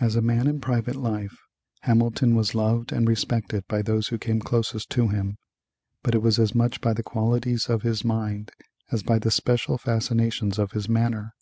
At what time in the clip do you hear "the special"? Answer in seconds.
9.20-9.78